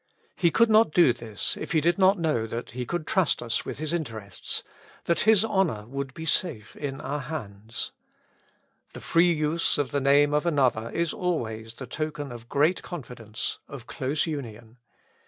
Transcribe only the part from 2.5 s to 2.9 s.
He